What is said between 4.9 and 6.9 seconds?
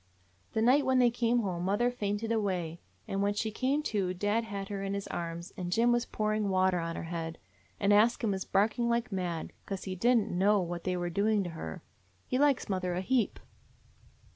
his arms and Jim was pouring water